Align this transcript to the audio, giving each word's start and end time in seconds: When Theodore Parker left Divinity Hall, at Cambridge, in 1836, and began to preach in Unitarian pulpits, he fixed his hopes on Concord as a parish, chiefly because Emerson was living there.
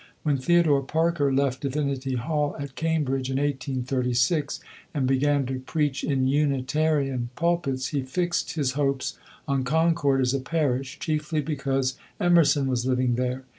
When 0.23 0.37
Theodore 0.37 0.81
Parker 0.81 1.31
left 1.31 1.61
Divinity 1.61 2.15
Hall, 2.15 2.55
at 2.57 2.73
Cambridge, 2.73 3.29
in 3.29 3.37
1836, 3.37 4.59
and 4.95 5.05
began 5.05 5.45
to 5.45 5.59
preach 5.59 6.03
in 6.03 6.25
Unitarian 6.25 7.29
pulpits, 7.35 7.89
he 7.89 8.01
fixed 8.01 8.53
his 8.53 8.71
hopes 8.71 9.19
on 9.47 9.63
Concord 9.63 10.21
as 10.21 10.33
a 10.33 10.39
parish, 10.39 10.97
chiefly 10.97 11.41
because 11.41 11.99
Emerson 12.19 12.65
was 12.65 12.87
living 12.87 13.13
there. 13.13 13.43